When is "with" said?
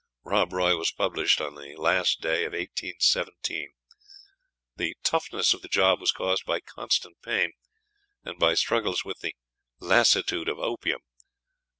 9.05-9.19